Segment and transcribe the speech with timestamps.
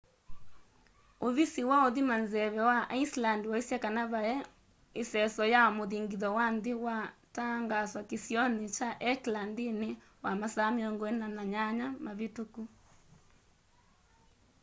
[1.27, 4.35] ũvisi wa ũthima nzeve wa iceland waĩsye kana vaĩ
[5.01, 9.89] iseso ya muthingitho wa nthĩ waa tangaaswa kĩsionĩ kya hekla nthĩnĩ
[10.23, 12.61] wa masaa 48 mavĩtũku